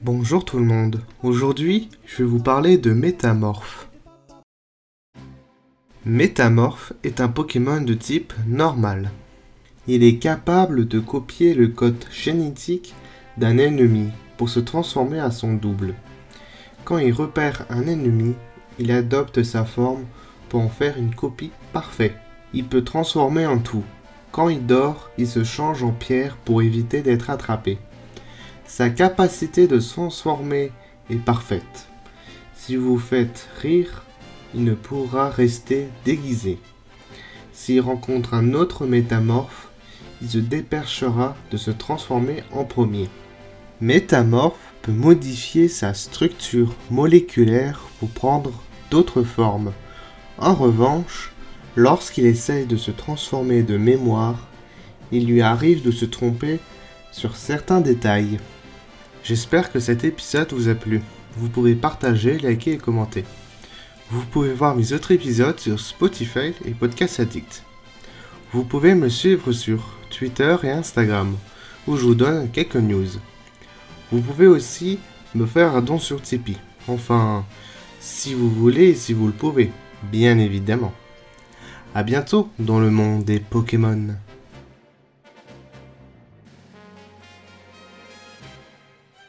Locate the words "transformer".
14.60-15.18, 22.84-23.46, 29.94-30.72, 41.70-42.44, 52.90-53.62